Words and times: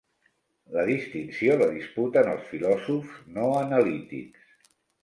La 0.77 0.85
distinció 0.87 1.59
la 1.63 1.67
disputen 1.75 2.33
els 2.33 2.51
filòsofs 2.55 3.17
no 3.39 3.53
analítics. 3.63 4.73